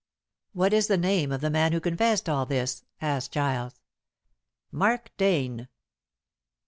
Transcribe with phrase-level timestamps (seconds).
[0.53, 3.79] "What is the name of the man who confessed all this?" asked Giles.
[4.71, 5.67] "Mark Dane."